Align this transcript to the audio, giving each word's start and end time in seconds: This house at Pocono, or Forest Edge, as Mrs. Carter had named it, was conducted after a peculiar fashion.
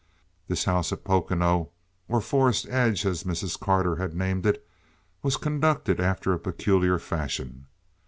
This 0.47 0.63
house 0.63 0.91
at 0.91 1.03
Pocono, 1.03 1.69
or 2.07 2.21
Forest 2.21 2.65
Edge, 2.69 3.05
as 3.05 3.23
Mrs. 3.23 3.59
Carter 3.59 3.97
had 3.97 4.15
named 4.15 4.47
it, 4.47 4.67
was 5.21 5.37
conducted 5.37 5.99
after 5.99 6.33
a 6.33 6.39
peculiar 6.39 6.97
fashion. 6.97 7.67